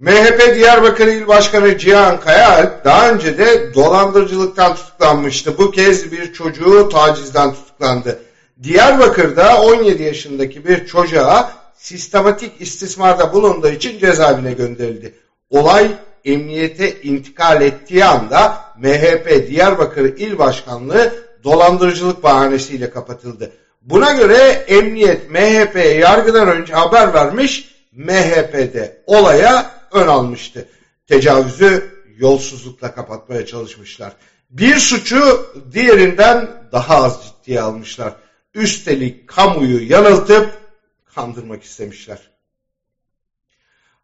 [0.00, 5.58] MHP Diyarbakır İl Başkanı Cihan Kayaalp daha önce de dolandırıcılıktan tutuklanmıştı.
[5.58, 8.18] Bu kez bir çocuğu tacizden tutuklandı.
[8.62, 15.14] Diyarbakır'da 17 yaşındaki bir çocuğa sistematik istismarda bulunduğu için cezaevine gönderildi.
[15.50, 15.90] Olay
[16.24, 23.52] emniyete intikal ettiği anda MHP Diyarbakır İl Başkanlığı dolandırıcılık bahanesiyle kapatıldı.
[23.82, 30.68] Buna göre emniyet MHP'ye yargıdan önce haber vermiş, MHP'de olaya ön almıştı.
[31.06, 34.12] Tecavüzü yolsuzlukla kapatmaya çalışmışlar.
[34.50, 38.12] Bir suçu diğerinden daha az ciddiye almışlar.
[38.54, 40.50] Üstelik kamuyu yanıltıp
[41.14, 42.18] kandırmak istemişler.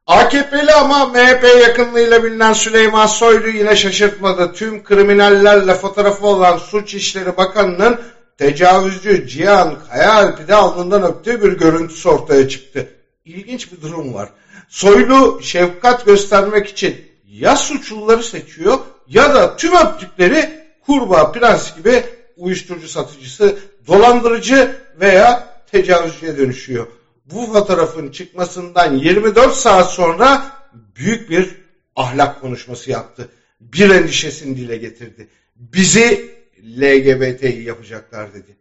[0.07, 4.53] AKP'li ama MHP yakınlığıyla bilinen Süleyman Soylu yine şaşırtmadı.
[4.53, 8.01] Tüm kriminallerle fotoğrafı olan Suç İşleri Bakanı'nın
[8.39, 12.89] tecavüzcü Cihan Kayaalp'i de alnından öptüğü bir görüntüsü ortaya çıktı.
[13.25, 14.29] İlginç bir durum var.
[14.69, 22.05] Soylu şefkat göstermek için ya suçluları seçiyor ya da tüm öptükleri kurbağa prens gibi
[22.37, 26.87] uyuşturucu satıcısı, dolandırıcı veya tecavüzcüye dönüşüyor.
[27.25, 31.57] Bu fotoğrafın çıkmasından 24 saat sonra büyük bir
[31.97, 33.29] ahlak konuşması yaptı.
[33.61, 35.29] Bir endişesini dile getirdi.
[35.57, 36.35] Bizi
[36.79, 38.57] LGBT'yi yapacaklar dedi.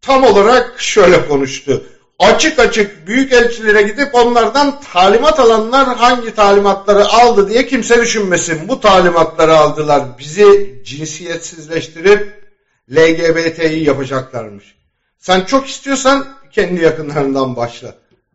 [0.00, 1.86] Tam olarak şöyle konuştu
[2.22, 8.68] açık açık büyük elçilere gidip onlardan talimat alanlar hangi talimatları aldı diye kimse düşünmesin.
[8.68, 10.04] Bu talimatları aldılar.
[10.18, 12.42] Bizi cinsiyetsizleştirip
[12.90, 14.74] LGBT'yi yapacaklarmış.
[15.18, 17.94] Sen çok istiyorsan kendi yakınlarından başla.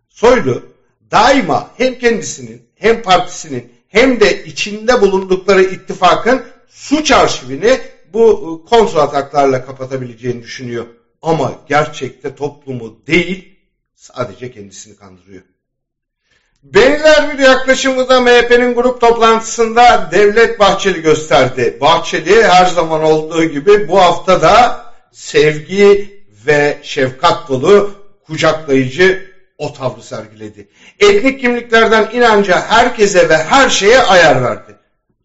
[0.10, 0.64] Soylu
[1.12, 7.80] daima hem kendisinin hem partisinin hem de içinde bulundukları ittifakın suç arşivini
[8.14, 10.86] bu kontrol ataklarla kapatabileceğini düşünüyor.
[11.22, 13.57] Ama gerçekte toplumu değil
[13.98, 15.44] Sadece kendisini kandırıyor.
[16.64, 21.78] Benzer bir yaklaşımı da MHP'nin grup toplantısında Devlet Bahçeli gösterdi.
[21.82, 27.92] Bahçeli her zaman olduğu gibi bu hafta da sevgi ve şefkat dolu
[28.28, 30.68] kucaklayıcı o tavrı sergiledi.
[31.00, 34.76] Etnik kimliklerden inanca herkese ve her şeye ayar verdi.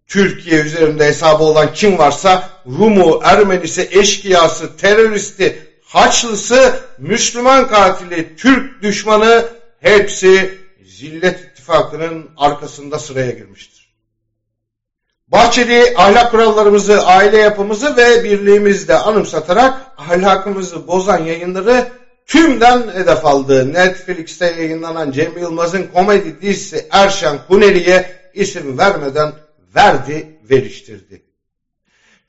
[0.06, 9.48] Türkiye üzerinde hesabı olan kim varsa Rumu, Ermenisi, eşkıyası, teröristi, Haçlısı, Müslüman katili, Türk düşmanı
[9.80, 13.92] hepsi Zillet İttifakı'nın arkasında sıraya girmiştir.
[15.28, 21.88] Bahçeli ahlak kurallarımızı, aile yapımızı ve birliğimizde anımsatarak ahlakımızı bozan yayınları
[22.26, 23.72] tümden hedef aldı.
[23.72, 29.32] Netflix'te yayınlanan Cem Yılmaz'ın komedi dizisi Erşen Kuneri'ye isim vermeden
[29.76, 31.31] verdi, veriştirdi.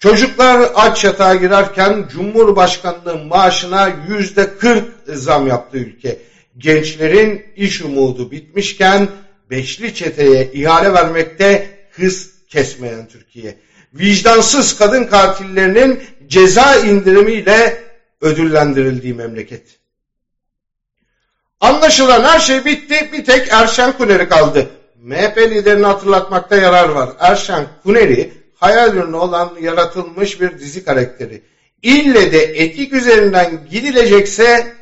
[0.03, 6.19] Çocuklar aç yatağa girerken Cumhurbaşkanlığı maaşına yüzde 40 zam yaptı ülke.
[6.57, 9.07] Gençlerin iş umudu bitmişken
[9.49, 13.57] beşli çeteye ihale vermekte hız kesmeyen Türkiye.
[13.93, 17.83] Vicdansız kadın katillerinin ceza indirimiyle
[18.21, 19.79] ödüllendirildiği memleket.
[21.61, 23.09] Anlaşılan her şey bitti.
[23.13, 24.69] Bir tek Erşen Kuneri kaldı.
[24.95, 27.09] MHP liderini hatırlatmakta yarar var.
[27.19, 31.43] Erşen Kuneri hayal ürünü olan yaratılmış bir dizi karakteri.
[31.81, 34.75] İlle de etik üzerinden gidilecekse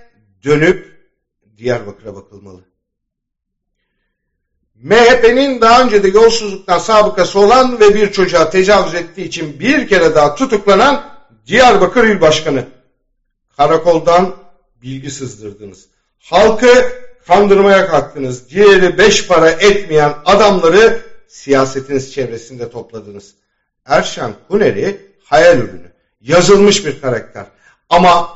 [0.44, 1.10] dönüp
[1.58, 2.62] Diyarbakır'a bakılmalı.
[4.76, 10.16] MHP'nin daha önce de yolsuzluktan sabıkası olan ve bir çocuğa tecavüz ettiği için bir kere
[10.16, 11.04] daha tutuklanan
[11.48, 12.66] Diyarbakır İl Başkanı.
[13.58, 14.36] Karakoldan
[14.82, 15.88] bilgi sızdırdınız.
[16.20, 16.92] Halkı
[17.28, 18.50] kandırmaya kalktınız.
[18.50, 23.36] Diğeri beş para etmeyen adamları siyasetiniz çevresinde topladınız.
[23.86, 25.92] Erşan Kuneri hayal ürünü.
[26.22, 27.46] Yazılmış bir karakter.
[27.90, 28.30] Ama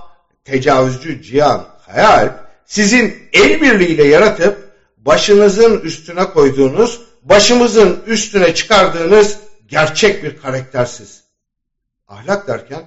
[0.43, 2.29] tecavüzcü Cihan Hayal
[2.65, 11.23] sizin el birliğiyle yaratıp başınızın üstüne koyduğunuz, başımızın üstüne çıkardığınız gerçek bir karaktersiz.
[12.07, 12.85] Ahlak derken